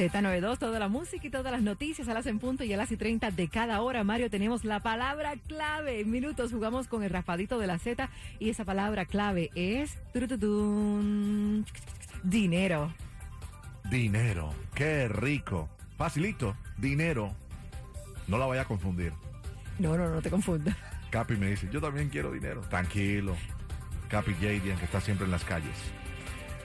Z92, 0.00 0.58
toda 0.58 0.78
la 0.78 0.88
música 0.88 1.26
y 1.26 1.30
todas 1.30 1.52
las 1.52 1.60
noticias 1.60 2.08
a 2.08 2.14
las 2.14 2.24
en 2.26 2.38
punto 2.38 2.64
y 2.64 2.72
a 2.72 2.76
las 2.78 2.90
y 2.90 2.96
30 2.96 3.32
de 3.32 3.48
cada 3.48 3.82
hora. 3.82 4.02
Mario, 4.02 4.30
tenemos 4.30 4.64
la 4.64 4.80
palabra 4.80 5.34
clave. 5.46 6.00
En 6.00 6.10
minutos 6.10 6.52
jugamos 6.52 6.88
con 6.88 7.02
el 7.02 7.10
raspadito 7.10 7.58
de 7.58 7.66
la 7.66 7.78
Z 7.78 8.08
y 8.38 8.48
esa 8.48 8.64
palabra 8.64 9.04
clave 9.04 9.50
es 9.54 9.98
dinero. 12.22 12.94
Dinero. 13.90 14.54
Qué 14.74 15.08
rico. 15.08 15.68
Facilito. 15.98 16.56
Dinero. 16.78 17.34
No 18.26 18.38
la 18.38 18.46
vaya 18.46 18.62
a 18.62 18.64
confundir. 18.64 19.12
No, 19.78 19.98
no, 19.98 20.08
no 20.08 20.22
te 20.22 20.30
confundas. 20.30 20.76
Capi 21.10 21.36
me 21.36 21.50
dice, 21.50 21.68
yo 21.70 21.80
también 21.80 22.08
quiero 22.08 22.32
dinero. 22.32 22.62
Tranquilo. 22.62 23.36
Capi 24.08 24.32
Jadian, 24.34 24.78
que 24.78 24.86
está 24.86 25.00
siempre 25.00 25.26
en 25.26 25.32
las 25.32 25.44
calles. 25.44 25.76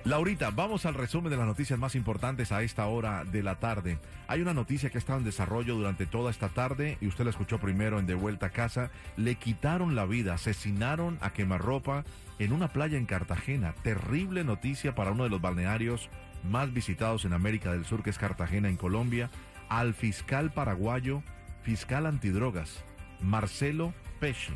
Laurita, 0.05 0.51
vamos 0.51 0.85
al 0.85 0.93
resumen 0.93 1.31
de 1.31 1.37
las 1.37 1.47
noticias 1.47 1.79
más 1.79 1.95
importantes 1.95 2.51
a 2.51 2.61
esta 2.61 2.85
hora 2.85 3.25
de 3.25 3.41
la 3.41 3.55
tarde. 3.55 3.97
Hay 4.27 4.39
una 4.39 4.53
noticia 4.53 4.91
que 4.91 4.99
ha 4.99 4.99
estado 4.99 5.17
en 5.17 5.25
desarrollo 5.25 5.73
durante 5.73 6.05
toda 6.05 6.29
esta 6.29 6.49
tarde 6.49 6.99
y 7.01 7.07
usted 7.07 7.23
la 7.23 7.31
escuchó 7.31 7.57
primero 7.57 7.97
en 7.97 8.05
De 8.05 8.13
Vuelta 8.13 8.45
a 8.45 8.49
Casa. 8.51 8.91
Le 9.17 9.33
quitaron 9.33 9.95
la 9.95 10.05
vida, 10.05 10.35
asesinaron 10.35 11.17
a 11.21 11.33
quemarropa 11.33 12.05
en 12.37 12.53
una 12.53 12.67
playa 12.67 12.99
en 12.99 13.07
Cartagena. 13.07 13.73
Terrible 13.81 14.43
noticia 14.43 14.93
para 14.93 15.09
uno 15.09 15.23
de 15.23 15.31
los 15.31 15.41
balnearios 15.41 16.11
más 16.43 16.71
visitados 16.71 17.25
en 17.25 17.33
América 17.33 17.71
del 17.71 17.85
Sur, 17.85 18.03
que 18.03 18.11
es 18.11 18.19
Cartagena 18.19 18.69
en 18.69 18.77
Colombia. 18.77 19.31
Al 19.69 19.95
fiscal 19.95 20.53
paraguayo, 20.53 21.23
fiscal 21.63 22.05
antidrogas, 22.05 22.83
Marcelo 23.21 23.91
Pesci. 24.19 24.53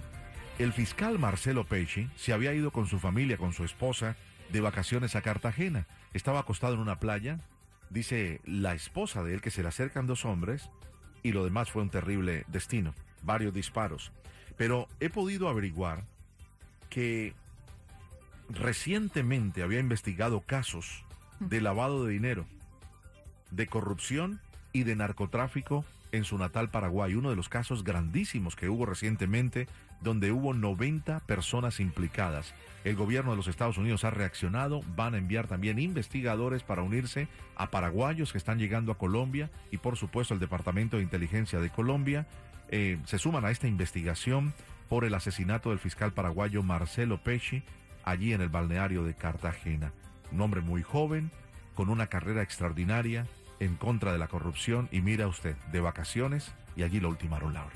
El 0.59 0.73
fiscal 0.73 1.17
Marcelo 1.17 1.63
Pesci 1.63 2.07
se 2.17 2.33
había 2.33 2.53
ido 2.53 2.69
con 2.69 2.85
su 2.85 2.99
familia, 2.99 3.37
con 3.37 3.51
su 3.51 3.63
esposa, 3.63 4.15
de 4.51 4.61
vacaciones 4.61 5.15
a 5.15 5.21
Cartagena. 5.21 5.87
Estaba 6.13 6.39
acostado 6.39 6.73
en 6.73 6.79
una 6.79 6.99
playa. 6.99 7.39
Dice 7.89 8.41
la 8.45 8.73
esposa 8.73 9.23
de 9.23 9.33
él 9.33 9.41
que 9.41 9.51
se 9.51 9.61
le 9.61 9.69
acercan 9.69 10.07
dos 10.07 10.25
hombres 10.25 10.69
y 11.23 11.31
lo 11.31 11.43
demás 11.43 11.71
fue 11.71 11.81
un 11.81 11.89
terrible 11.89 12.45
destino. 12.47 12.93
Varios 13.23 13.53
disparos. 13.53 14.11
Pero 14.57 14.87
he 14.99 15.09
podido 15.09 15.49
averiguar 15.49 16.05
que 16.89 17.33
recientemente 18.49 19.63
había 19.63 19.79
investigado 19.79 20.41
casos 20.41 21.03
de 21.39 21.61
lavado 21.61 22.05
de 22.05 22.13
dinero, 22.13 22.45
de 23.51 23.67
corrupción 23.67 24.41
y 24.73 24.83
de 24.83 24.95
narcotráfico 24.95 25.85
en 26.11 26.23
su 26.23 26.37
natal 26.37 26.69
Paraguay. 26.69 27.13
Uno 27.15 27.29
de 27.29 27.35
los 27.35 27.49
casos 27.49 27.83
grandísimos 27.83 28.55
que 28.55 28.69
hubo 28.69 28.85
recientemente 28.85 29.67
donde 30.01 30.31
hubo 30.31 30.53
90 30.53 31.19
personas 31.21 31.79
implicadas. 31.79 32.53
El 32.83 32.95
gobierno 32.95 33.31
de 33.31 33.37
los 33.37 33.47
Estados 33.47 33.77
Unidos 33.77 34.05
ha 34.05 34.11
reaccionado, 34.11 34.81
van 34.95 35.13
a 35.13 35.17
enviar 35.17 35.47
también 35.47 35.79
investigadores 35.79 36.63
para 36.63 36.81
unirse 36.81 37.27
a 37.55 37.69
paraguayos 37.69 38.31
que 38.31 38.37
están 38.37 38.59
llegando 38.59 38.91
a 38.91 38.97
Colombia 38.97 39.49
y 39.71 39.77
por 39.77 39.97
supuesto 39.97 40.33
el 40.33 40.39
Departamento 40.39 40.97
de 40.97 41.03
Inteligencia 41.03 41.59
de 41.59 41.69
Colombia 41.69 42.27
eh, 42.69 42.97
se 43.05 43.19
suman 43.19 43.45
a 43.45 43.51
esta 43.51 43.67
investigación 43.67 44.53
por 44.87 45.03
el 45.03 45.13
asesinato 45.13 45.69
del 45.69 45.79
fiscal 45.79 46.13
paraguayo 46.13 46.63
Marcelo 46.63 47.21
Pesci 47.21 47.63
allí 48.03 48.33
en 48.33 48.41
el 48.41 48.49
balneario 48.49 49.03
de 49.03 49.13
Cartagena. 49.13 49.91
Un 50.31 50.41
hombre 50.41 50.61
muy 50.61 50.81
joven, 50.81 51.31
con 51.75 51.89
una 51.89 52.07
carrera 52.07 52.41
extraordinaria 52.41 53.25
en 53.59 53.75
contra 53.75 54.11
de 54.11 54.17
la 54.17 54.27
corrupción 54.27 54.87
y 54.91 55.01
mira 55.01 55.27
usted, 55.27 55.55
de 55.71 55.79
vacaciones 55.79 56.51
y 56.75 56.83
allí 56.83 56.99
lo 56.99 57.09
ultimaron 57.09 57.53
Laura. 57.53 57.75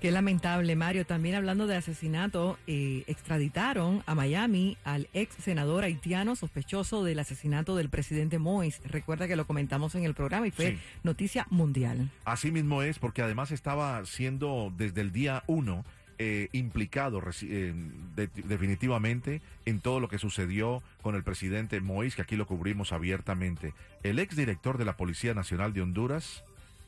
Qué 0.00 0.10
lamentable, 0.10 0.74
Mario. 0.74 1.06
También 1.06 1.36
hablando 1.36 1.68
de 1.68 1.76
asesinato, 1.76 2.58
eh, 2.66 3.04
extraditaron 3.06 4.02
a 4.04 4.16
Miami 4.16 4.76
al 4.82 5.08
ex 5.14 5.32
senador 5.36 5.84
haitiano 5.84 6.34
sospechoso 6.34 7.04
del 7.04 7.20
asesinato 7.20 7.76
del 7.76 7.88
presidente 7.88 8.40
Mois. 8.40 8.80
Recuerda 8.84 9.28
que 9.28 9.36
lo 9.36 9.46
comentamos 9.46 9.94
en 9.94 10.02
el 10.04 10.14
programa 10.14 10.48
y 10.48 10.50
fue 10.50 10.72
Sí. 10.72 10.78
noticia 11.04 11.46
mundial. 11.50 12.10
Así 12.24 12.50
mismo 12.50 12.82
es, 12.82 12.98
porque 12.98 13.22
además 13.22 13.52
estaba 13.52 14.04
siendo 14.04 14.72
desde 14.76 15.02
el 15.02 15.12
día 15.12 15.44
uno 15.46 15.84
eh, 16.24 16.48
implicado 16.52 17.20
eh, 17.42 17.74
de- 18.14 18.28
definitivamente 18.44 19.40
en 19.66 19.80
todo 19.80 19.98
lo 19.98 20.08
que 20.08 20.18
sucedió 20.18 20.80
con 21.02 21.16
el 21.16 21.24
presidente 21.24 21.80
Moïse, 21.82 22.14
que 22.14 22.22
aquí 22.22 22.36
lo 22.36 22.46
cubrimos 22.46 22.92
abiertamente. 22.92 23.74
El 24.04 24.20
exdirector 24.20 24.78
de 24.78 24.84
la 24.84 24.96
Policía 24.96 25.34
Nacional 25.34 25.72
de 25.72 25.82
Honduras 25.82 26.44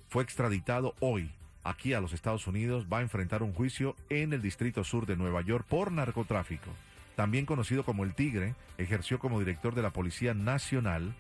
fue 0.09 0.23
extraditado 0.23 0.95
hoy 1.01 1.31
aquí 1.65 1.95
a 1.95 2.01
los 2.01 2.13
Estados 2.13 2.47
Unidos, 2.47 2.87
va 2.93 2.99
a 2.99 3.03
enfrentar 3.03 3.43
un 3.43 3.53
juicio 3.55 3.97
en 4.09 4.33
el 4.33 4.41
Distrito 4.43 4.85
Sur 4.85 5.07
de 5.07 5.17
Nueva 5.17 5.41
York 5.43 5.67
por 5.69 5.91
narcotráfico. 5.91 6.71
También 7.17 7.47
conocido 7.47 7.85
como 7.85 8.05
el 8.05 8.15
Tigre, 8.15 8.55
ejerció 8.79 9.19
como 9.19 9.41
director 9.41 9.75
de 9.75 9.83
la 9.83 9.91
Policía 9.91 10.35
Nacional. 10.35 11.15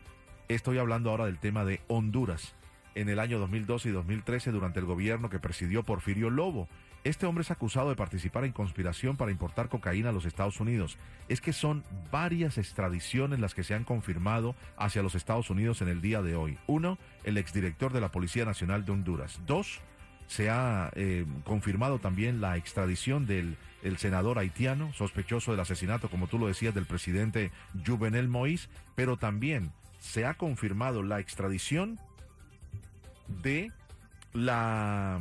Estoy 0.49 0.79
hablando 0.79 1.11
ahora 1.11 1.27
del 1.27 1.39
tema 1.39 1.65
de 1.65 1.81
Honduras 1.89 2.55
en 2.95 3.09
el 3.09 3.19
año 3.19 3.39
2012 3.39 3.89
y 3.89 3.93
2013 3.93 4.51
durante 4.51 4.81
el 4.81 4.87
gobierno 4.87 5.31
que 5.31 5.39
presidió 5.39 5.83
Porfirio 5.83 6.31
Lobo. 6.31 6.69
Este 7.05 7.27
hombre 7.27 7.43
es 7.43 7.51
acusado 7.51 7.91
de 7.91 7.97
participar 7.97 8.45
en 8.45 8.53
conspiración 8.53 9.17
para 9.17 9.31
importar 9.31 9.69
cocaína 9.69 10.09
a 10.09 10.13
los 10.13 10.25
Estados 10.25 10.59
Unidos. 10.61 10.97
Es 11.29 11.43
que 11.43 11.53
son 11.53 11.85
varias 12.11 12.57
extradiciones 12.57 13.41
las 13.41 13.55
que 13.55 13.63
se 13.63 13.75
han 13.75 13.85
confirmado 13.85 14.55
hacia 14.79 15.03
los 15.03 15.15
Estados 15.15 15.51
Unidos 15.51 15.83
en 15.83 15.89
el 15.89 16.01
día 16.01 16.23
de 16.23 16.35
hoy. 16.35 16.57
Uno, 16.67 16.97
el 17.25 17.37
exdirector 17.37 17.93
de 17.93 18.01
la 18.01 18.11
Policía 18.11 18.47
Nacional 18.47 18.87
de 18.87 18.93
Honduras. 18.93 19.39
Dos, 19.47 19.81
se 20.27 20.49
ha 20.49 20.91
eh, 20.95 21.27
confirmado 21.45 21.99
también 21.99 22.41
la 22.41 22.57
extradición 22.57 23.27
del 23.27 23.57
el 23.83 23.99
senador 23.99 24.39
haitiano, 24.39 24.95
sospechoso 24.95 25.51
del 25.51 25.61
asesinato, 25.61 26.09
como 26.09 26.27
tú 26.27 26.39
lo 26.39 26.47
decías, 26.47 26.75
del 26.75 26.87
presidente 26.87 27.53
Juvenel 27.87 28.31
Moïse, 28.31 28.69
pero 28.95 29.19
también 29.19 29.73
se 29.99 30.25
ha 30.25 30.35
confirmado 30.35 31.03
la 31.03 31.21
extradición 31.21 32.01
de 33.29 33.73
la 34.33 35.21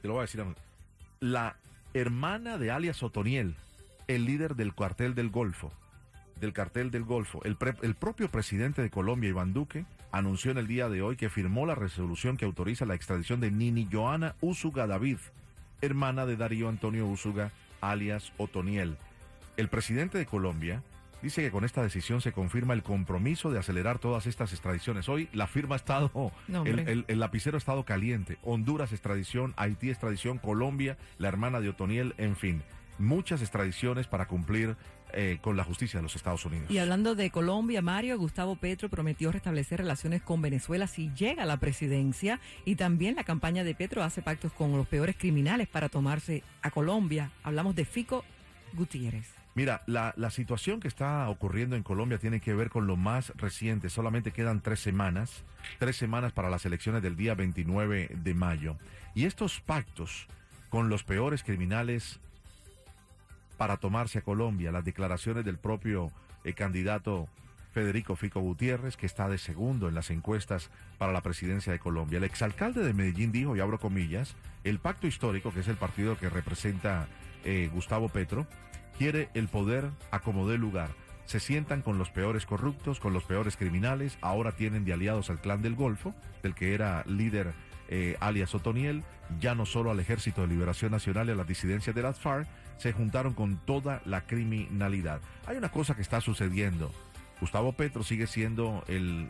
te 0.00 0.08
lo 0.08 0.14
voy 0.14 0.20
a 0.20 0.22
decir 0.22 0.44
la 1.20 1.56
hermana 1.94 2.58
de 2.58 2.70
alias 2.70 3.02
Otoniel, 3.02 3.56
el 4.06 4.24
líder 4.24 4.54
del 4.54 4.74
cuartel 4.74 5.14
del 5.14 5.30
Golfo, 5.30 5.72
del 6.40 6.52
cartel 6.52 6.90
del 6.90 7.04
Golfo. 7.04 7.42
El, 7.44 7.56
el 7.82 7.94
propio 7.94 8.30
presidente 8.30 8.82
de 8.82 8.90
Colombia, 8.90 9.30
Iván 9.30 9.52
Duque, 9.52 9.84
anunció 10.12 10.50
en 10.50 10.58
el 10.58 10.68
día 10.68 10.88
de 10.88 11.02
hoy 11.02 11.16
que 11.16 11.28
firmó 11.28 11.66
la 11.66 11.74
resolución 11.74 12.36
que 12.36 12.44
autoriza 12.44 12.86
la 12.86 12.94
extradición 12.94 13.40
de 13.40 13.50
Nini 13.50 13.88
Joana 13.90 14.36
Úsuga 14.40 14.86
David, 14.86 15.18
hermana 15.80 16.26
de 16.26 16.36
Darío 16.36 16.68
Antonio 16.68 17.06
Úsuga, 17.06 17.50
alias 17.80 18.32
Otoniel. 18.38 18.96
El 19.56 19.68
presidente 19.68 20.18
de 20.18 20.26
Colombia 20.26 20.82
dice 21.22 21.42
que 21.42 21.50
con 21.50 21.64
esta 21.64 21.82
decisión 21.82 22.20
se 22.20 22.32
confirma 22.32 22.74
el 22.74 22.82
compromiso 22.82 23.50
de 23.50 23.58
acelerar 23.58 23.98
todas 23.98 24.26
estas 24.26 24.52
extradiciones. 24.52 25.08
Hoy 25.08 25.28
la 25.32 25.46
firma 25.46 25.74
ha 25.74 25.76
estado, 25.76 26.10
No, 26.48 26.64
el, 26.64 26.78
hombre. 26.78 26.92
el- 26.92 27.04
el 27.08 27.20
lapicero 27.20 27.56
ha 27.56 27.58
estado 27.58 27.84
caliente. 27.84 28.38
Honduras 28.42 28.92
extradición, 28.92 29.54
Haití 29.56 29.90
extradición, 29.90 30.38
Colombia, 30.38 30.96
la 31.18 31.28
hermana 31.28 31.60
de 31.60 31.68
Otoniel, 31.70 32.14
en 32.18 32.36
fin. 32.36 32.62
Muchas 32.98 33.42
extradiciones 33.42 34.06
para 34.08 34.26
cumplir 34.26 34.76
eh, 35.14 35.38
con 35.40 35.56
la 35.56 35.64
justicia 35.64 35.98
de 35.98 36.02
los 36.02 36.16
Estados 36.16 36.44
Unidos. 36.44 36.70
Y 36.70 36.76
hablando 36.76 37.14
de 37.14 37.30
Colombia, 37.30 37.80
Mario, 37.80 38.18
Gustavo 38.18 38.56
Petro 38.56 38.90
prometió 38.90 39.32
restablecer 39.32 39.78
relaciones 39.78 40.20
con 40.20 40.42
Venezuela 40.42 40.86
si 40.86 41.10
llega 41.14 41.44
a 41.44 41.46
la 41.46 41.56
presidencia 41.56 42.40
y 42.66 42.74
también 42.76 43.14
la 43.16 43.24
campaña 43.24 43.64
de 43.64 43.74
Petro 43.74 44.02
hace 44.02 44.20
pactos 44.20 44.52
con 44.52 44.70
los 44.76 44.86
peores 44.86 45.16
criminales 45.16 45.66
para 45.66 45.88
tomarse 45.88 46.42
a 46.60 46.70
Colombia. 46.70 47.30
Hablamos 47.42 47.74
de 47.74 47.86
Fico 47.86 48.22
Gutiérrez. 48.74 49.32
Mira, 49.58 49.82
la, 49.86 50.14
la 50.16 50.30
situación 50.30 50.78
que 50.78 50.86
está 50.86 51.28
ocurriendo 51.28 51.74
en 51.74 51.82
Colombia 51.82 52.18
tiene 52.18 52.38
que 52.38 52.54
ver 52.54 52.70
con 52.70 52.86
lo 52.86 52.94
más 52.94 53.32
reciente. 53.34 53.90
Solamente 53.90 54.30
quedan 54.30 54.60
tres 54.60 54.78
semanas, 54.78 55.42
tres 55.80 55.96
semanas 55.96 56.30
para 56.30 56.48
las 56.48 56.64
elecciones 56.64 57.02
del 57.02 57.16
día 57.16 57.34
29 57.34 58.08
de 58.22 58.34
mayo. 58.34 58.76
Y 59.16 59.24
estos 59.24 59.60
pactos 59.60 60.28
con 60.70 60.88
los 60.88 61.02
peores 61.02 61.42
criminales 61.42 62.20
para 63.56 63.78
tomarse 63.78 64.20
a 64.20 64.22
Colombia, 64.22 64.70
las 64.70 64.84
declaraciones 64.84 65.44
del 65.44 65.58
propio 65.58 66.12
eh, 66.44 66.52
candidato 66.52 67.28
Federico 67.72 68.14
Fico 68.14 68.38
Gutiérrez, 68.38 68.96
que 68.96 69.06
está 69.06 69.28
de 69.28 69.38
segundo 69.38 69.88
en 69.88 69.96
las 69.96 70.10
encuestas 70.10 70.70
para 70.98 71.12
la 71.12 71.22
presidencia 71.22 71.72
de 71.72 71.80
Colombia. 71.80 72.18
El 72.18 72.24
exalcalde 72.24 72.84
de 72.84 72.94
Medellín 72.94 73.32
dijo, 73.32 73.56
y 73.56 73.60
abro 73.60 73.80
comillas, 73.80 74.36
el 74.62 74.78
pacto 74.78 75.08
histórico, 75.08 75.52
que 75.52 75.60
es 75.60 75.68
el 75.68 75.76
partido 75.78 76.16
que 76.16 76.30
representa 76.30 77.08
eh, 77.44 77.68
Gustavo 77.74 78.08
Petro, 78.08 78.46
quiere 78.98 79.28
el 79.34 79.46
poder 79.46 79.90
a 80.10 80.18
como 80.18 80.50
lugar. 80.50 80.90
Se 81.24 81.38
sientan 81.38 81.82
con 81.82 81.98
los 81.98 82.10
peores 82.10 82.46
corruptos, 82.46 82.98
con 82.98 83.12
los 83.12 83.22
peores 83.22 83.56
criminales, 83.56 84.18
ahora 84.22 84.52
tienen 84.52 84.84
de 84.84 84.92
aliados 84.92 85.30
al 85.30 85.40
clan 85.40 85.62
del 85.62 85.76
Golfo, 85.76 86.14
del 86.42 86.54
que 86.54 86.74
era 86.74 87.04
líder 87.06 87.52
eh, 87.88 88.16
alias 88.18 88.54
Otoniel, 88.54 89.04
ya 89.40 89.54
no 89.54 89.66
solo 89.66 89.92
al 89.92 90.00
Ejército 90.00 90.40
de 90.40 90.48
Liberación 90.48 90.90
Nacional 90.90 91.28
y 91.28 91.32
a 91.32 91.36
las 91.36 91.46
disidencias 91.46 91.94
de 91.94 92.02
las 92.02 92.18
se 92.78 92.92
juntaron 92.92 93.34
con 93.34 93.58
toda 93.58 94.02
la 94.04 94.22
criminalidad. 94.22 95.20
Hay 95.46 95.56
una 95.56 95.70
cosa 95.70 95.94
que 95.94 96.02
está 96.02 96.20
sucediendo. 96.20 96.90
Gustavo 97.40 97.72
Petro 97.72 98.02
sigue 98.02 98.26
siendo 98.26 98.84
el 98.88 99.28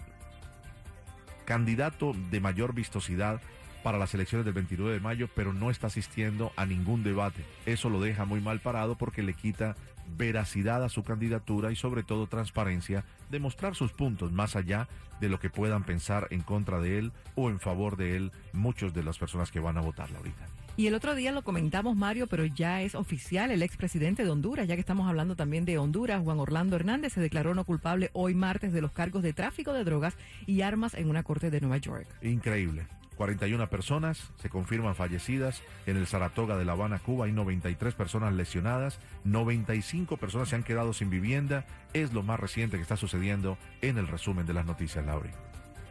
candidato 1.45 2.15
de 2.31 2.41
mayor 2.41 2.75
vistosidad 2.75 3.41
para 3.89 3.97
las 3.97 4.13
elecciones 4.13 4.45
del 4.45 4.53
29 4.53 4.93
de 4.93 5.01
mayo, 5.01 5.31
pero 5.35 5.55
no 5.55 5.71
está 5.71 5.87
asistiendo 5.87 6.53
a 6.57 6.67
ningún 6.67 7.03
debate. 7.03 7.43
Eso 7.65 7.89
lo 7.89 8.03
deja 8.03 8.27
muy 8.27 8.39
mal 8.39 8.61
parado 8.61 8.97
porque 8.97 9.23
le 9.23 9.33
quita 9.33 9.77
veracidad 10.15 10.85
a 10.85 10.91
su 10.91 11.05
candidatura 11.05 11.73
y 11.73 11.77
sobre 11.77 12.03
todo 12.03 12.27
transparencia 12.27 13.07
de 13.31 13.41
mostrar 13.41 13.75
sus 13.75 13.93
puntos 13.93 14.31
más 14.31 14.57
allá 14.57 14.89
de 15.23 15.31
lo 15.31 15.41
que 15.41 15.49
puedan 15.49 15.85
pensar 15.85 16.29
en 16.29 16.43
contra 16.43 16.81
de 16.81 16.99
él 16.99 17.13
o 17.35 17.49
en 17.49 17.61
favor 17.61 17.97
de 17.97 18.19
él 18.19 18.33
muchos 18.53 18.93
de 18.93 19.03
las 19.03 19.17
personas 19.17 19.51
que 19.51 19.59
van 19.59 19.79
a 19.79 19.81
votarla 19.81 20.19
ahorita. 20.19 20.45
Y 20.77 20.87
el 20.87 20.95
otro 20.95 21.15
día 21.15 21.33
lo 21.33 21.43
comentamos, 21.43 21.97
Mario, 21.97 22.27
pero 22.27 22.45
ya 22.45 22.83
es 22.83 22.95
oficial 22.95 23.51
el 23.51 23.63
expresidente 23.63 24.23
de 24.23 24.29
Honduras, 24.29 24.69
ya 24.69 24.75
que 24.75 24.81
estamos 24.81 25.09
hablando 25.09 25.35
también 25.35 25.65
de 25.65 25.79
Honduras, 25.79 26.23
Juan 26.23 26.41
Orlando 26.41 26.77
Hernández 26.77 27.15
se 27.15 27.23
declaró 27.23 27.55
no 27.55 27.65
culpable 27.65 28.11
hoy 28.13 28.35
martes 28.35 28.71
de 28.75 28.83
los 28.83 28.93
cargos 28.93 29.23
de 29.23 29.33
tráfico 29.33 29.73
de 29.73 29.85
drogas 29.85 30.15
y 30.47 30.61
armas 30.61 30.93
en 30.93 31.09
una 31.09 31.23
corte 31.23 31.51
de 31.51 31.63
Nueva 31.63 31.79
York. 31.79 32.07
Increíble. 32.21 32.87
41 33.19 33.69
personas 33.69 34.31
se 34.41 34.49
confirman 34.49 34.95
fallecidas 34.95 35.63
en 35.87 35.97
el 35.97 36.07
Saratoga 36.07 36.57
de 36.57 36.65
La 36.65 36.71
Habana, 36.73 37.01
Cuba. 37.01 37.27
Hay 37.27 37.33
93 37.33 37.95
personas 37.95 38.33
lesionadas, 38.33 39.01
95 39.25 40.19
personas 40.19 40.49
se 40.49 40.55
han 40.55 40.63
quedado 40.63 40.93
sin 40.93 41.11
vivienda. 41.11 41.67
Es 41.93 42.13
lo 42.13 42.23
más 42.23 42.39
reciente 42.39 42.77
que 42.77 42.83
está 42.83 42.97
sucediendo 42.97 43.59
en 43.83 43.99
el 43.99 44.07
resumen 44.07 44.47
de 44.47 44.55
las 44.55 44.65
noticias, 44.65 45.05
Lauri. 45.05 45.31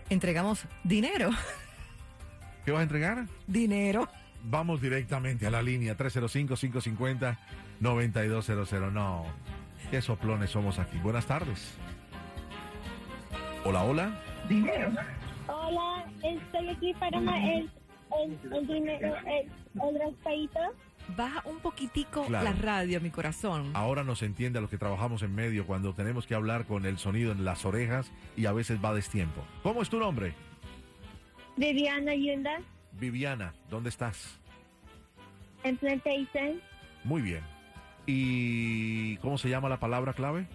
Entregamos 0.09 0.63
dinero. 0.85 1.31
¿Qué 2.65 2.71
vas 2.71 2.79
a 2.79 2.83
entregar? 2.83 3.25
Dinero. 3.45 4.07
Vamos 4.44 4.80
directamente 4.81 5.45
a 5.47 5.51
la 5.51 5.62
línea 5.62 5.97
305-550-9200. 5.97 8.91
No, 8.94 9.25
qué 9.91 10.01
soplones 10.01 10.51
somos 10.51 10.80
aquí. 10.80 10.97
Buenas 11.00 11.25
tardes. 11.25 11.73
Hola, 13.65 13.83
hola. 13.83 14.18
Dinero. 14.47 14.94
Hola, 15.47 16.05
estoy 16.23 16.69
aquí 16.69 16.94
para 16.95 17.17
el, 17.19 17.69
el, 18.21 18.53
el 18.53 18.67
dinero, 18.67 19.15
el, 19.25 19.49
el 19.81 19.99
raspadito. 19.99 20.59
Baja 21.15 21.41
un 21.47 21.59
poquitico 21.59 22.25
Claro. 22.25 22.44
la 22.44 22.51
radio, 22.53 22.99
mi 22.99 23.09
corazón. 23.09 23.71
Ahora 23.73 24.03
nos 24.03 24.23
entiende 24.23 24.59
a 24.59 24.61
los 24.61 24.69
que 24.69 24.77
trabajamos 24.77 25.21
en 25.23 25.33
medio 25.33 25.65
cuando 25.65 25.94
tenemos 25.94 26.27
que 26.27 26.35
hablar 26.35 26.65
con 26.65 26.85
el 26.85 26.97
sonido 26.97 27.31
en 27.31 27.45
las 27.45 27.65
orejas 27.65 28.11
y 28.35 28.45
a 28.45 28.51
veces 28.51 28.83
va 28.83 28.89
a 28.89 28.94
destiempo. 28.94 29.41
¿Cómo 29.63 29.81
es 29.81 29.89
tu 29.89 29.99
nombre? 29.99 30.33
Viviana 31.55 32.13
Yunda, 32.13 32.59
Viviana, 32.94 33.53
¿dónde 33.69 33.89
estás? 33.89 34.39
en 35.63 35.75
Plantation. 35.77 36.61
Muy 37.03 37.21
bien. 37.21 37.41
¿Y 38.05 39.17
cómo 39.17 39.38
se 39.38 39.49
llama 39.49 39.67
la 39.69 39.79
palabra 39.79 40.13
clave? 40.13 40.47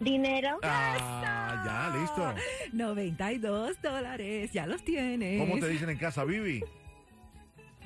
Dinero. 0.00 0.58
Ah, 0.62 1.62
ya, 1.64 1.98
listo. 1.98 2.34
92 2.72 3.82
dólares, 3.82 4.52
ya 4.52 4.66
los 4.66 4.84
tienes. 4.84 5.40
¿Cómo 5.40 5.58
te 5.58 5.68
dicen 5.68 5.90
en 5.90 5.98
casa, 5.98 6.24
Vivi? 6.24 6.62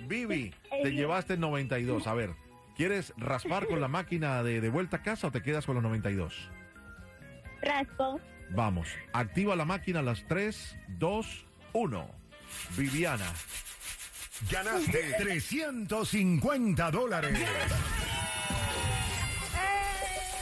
Vivi, 0.06 0.52
te 0.82 0.90
llevaste 0.92 1.36
92. 1.36 2.06
A 2.06 2.14
ver, 2.14 2.30
¿quieres 2.76 3.12
raspar 3.16 3.66
con 3.66 3.80
la 3.80 3.88
máquina 3.88 4.42
de, 4.42 4.60
de 4.60 4.68
vuelta 4.68 4.98
a 4.98 5.02
casa 5.02 5.28
o 5.28 5.30
te 5.30 5.42
quedas 5.42 5.64
con 5.66 5.74
los 5.76 5.82
92? 5.84 6.50
Raspo. 7.62 8.20
Vamos, 8.50 8.88
activa 9.12 9.56
la 9.56 9.64
máquina 9.64 10.00
a 10.00 10.02
las 10.02 10.26
3, 10.26 10.76
2, 10.98 11.46
1. 11.72 12.10
Viviana, 12.76 13.32
Ganaste 14.50 15.14
350 15.18 16.90
dólares. 16.90 17.38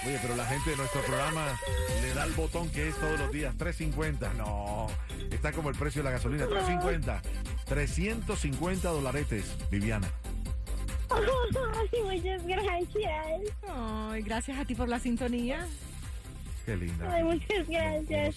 Oye, 0.06 0.19
pero 0.23 0.35
la 0.35 0.47
gente 0.47 0.70
de 0.70 0.76
nuestro 0.76 1.02
programa 1.02 1.58
le 2.00 2.14
da 2.14 2.25
el 2.25 2.32
botón 2.32 2.70
que 2.70 2.88
es 2.88 2.97
todos 2.97 3.19
los 3.19 3.31
días, 3.31 3.55
350. 3.58 4.32
No, 4.35 4.87
está 5.31 5.52
como 5.52 5.69
el 5.69 5.76
precio 5.76 6.02
de 6.02 6.05
la 6.05 6.12
gasolina, 6.12 6.47
350. 6.47 7.23
350 7.67 8.88
dolaretes, 8.88 9.56
Viviana. 9.70 10.08
Ay, 11.11 12.02
muchas 12.02 12.47
gracias. 12.47 13.55
Ay, 13.69 14.23
gracias 14.23 14.58
a 14.58 14.64
ti 14.64 14.75
por 14.75 14.88
la 14.88 14.99
sintonía. 14.99 15.67
Qué 16.64 16.76
linda. 16.76 17.12
Ay, 17.12 17.25
muchas 17.25 17.69
gracias. 17.69 18.37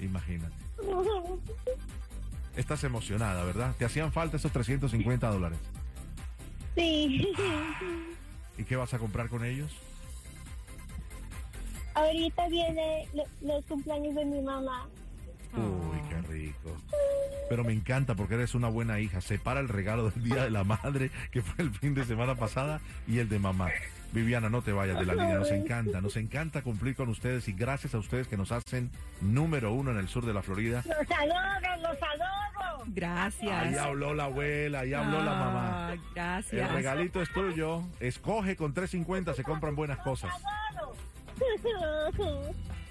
Imagínate. 0.00 0.54
Estás 2.56 2.84
emocionada, 2.84 3.44
¿verdad? 3.44 3.74
Te 3.78 3.84
hacían 3.84 4.12
falta 4.12 4.36
esos 4.36 4.52
350 4.52 5.28
dólares. 5.28 5.58
Sí. 6.74 7.28
¿Y 8.56 8.64
qué 8.64 8.76
vas 8.76 8.94
a 8.94 8.98
comprar 8.98 9.28
con 9.28 9.44
ellos? 9.44 9.72
Ahorita 11.94 12.48
viene 12.48 13.06
lo- 13.14 13.24
los 13.42 13.64
cumpleaños 13.66 14.14
de 14.14 14.24
mi 14.24 14.40
mamá. 14.42 14.86
Uy, 15.54 16.00
qué 16.08 16.16
rico. 16.28 16.76
Pero 17.50 17.64
me 17.64 17.72
encanta 17.74 18.14
porque 18.14 18.34
eres 18.34 18.54
una 18.54 18.68
buena 18.68 18.98
hija. 19.00 19.20
Separa 19.20 19.60
el 19.60 19.68
regalo 19.68 20.10
del 20.10 20.22
Día 20.24 20.44
de 20.44 20.50
la 20.50 20.64
Madre, 20.64 21.10
que 21.30 21.42
fue 21.42 21.64
el 21.64 21.70
fin 21.72 21.94
de 21.94 22.04
semana 22.04 22.34
pasada, 22.34 22.80
y 23.06 23.18
el 23.18 23.28
de 23.28 23.38
mamá. 23.38 23.68
Viviana, 24.12 24.48
no 24.50 24.62
te 24.62 24.72
vayas 24.72 24.98
de 24.98 25.06
la 25.06 25.14
línea. 25.14 25.38
Nos 25.38 25.50
encanta, 25.50 26.00
nos 26.00 26.16
encanta 26.16 26.62
cumplir 26.62 26.94
con 26.96 27.08
ustedes 27.10 27.48
y 27.48 27.52
gracias 27.52 27.94
a 27.94 27.98
ustedes 27.98 28.28
que 28.28 28.36
nos 28.38 28.52
hacen 28.52 28.90
número 29.20 29.72
uno 29.72 29.90
en 29.90 29.98
el 29.98 30.08
sur 30.08 30.24
de 30.24 30.32
la 30.34 30.42
Florida. 30.42 30.82
Los 30.86 31.10
adoro, 31.18 31.76
los 31.82 32.02
adoro. 32.02 32.84
Gracias. 32.86 33.50
Ahí 33.52 33.74
habló 33.76 34.12
la 34.14 34.24
abuela, 34.24 34.80
ahí 34.80 34.92
habló 34.94 35.18
la 35.22 35.34
mamá. 35.34 35.88
Ah, 35.88 35.92
El 35.92 36.00
Gracias. 36.14 36.72
regalito 36.72 37.22
es 37.22 37.30
tuyo. 37.32 37.82
Escoge 38.00 38.56
con 38.56 38.72
350, 38.74 39.34
se 39.34 39.44
compran 39.44 39.74
buenas 39.76 39.98
cosas. 39.98 40.32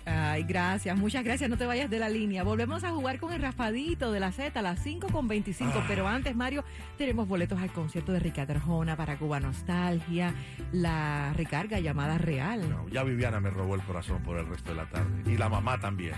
Ay, 0.05 0.43
gracias, 0.43 0.97
muchas 0.97 1.23
gracias. 1.23 1.49
No 1.49 1.57
te 1.57 1.65
vayas 1.65 1.89
de 1.89 1.99
la 1.99 2.09
línea. 2.09 2.43
Volvemos 2.43 2.83
a 2.83 2.91
jugar 2.91 3.19
con 3.19 3.33
el 3.33 3.41
raspadito 3.41 4.11
de 4.11 4.19
la 4.19 4.31
Z 4.31 4.59
a 4.59 4.63
las 4.63 4.79
5 4.79 5.07
con 5.07 5.27
25. 5.27 5.71
Ah. 5.75 5.85
Pero 5.87 6.07
antes, 6.07 6.35
Mario, 6.35 6.63
tenemos 6.97 7.27
boletos 7.27 7.59
al 7.59 7.71
concierto 7.71 8.11
de 8.11 8.19
Ricardo 8.19 8.53
Arjona 8.53 8.95
para 8.95 9.17
Cuba 9.17 9.39
Nostalgia, 9.39 10.33
la 10.71 11.33
recarga 11.33 11.79
llamada 11.79 12.17
real. 12.17 12.69
No, 12.69 12.87
ya 12.89 13.03
Viviana 13.03 13.39
me 13.39 13.49
robó 13.49 13.75
el 13.75 13.81
corazón 13.81 14.23
por 14.23 14.37
el 14.37 14.47
resto 14.47 14.71
de 14.71 14.77
la 14.77 14.89
tarde. 14.89 15.31
Y 15.31 15.37
la 15.37 15.49
mamá 15.49 15.79
también. 15.79 16.15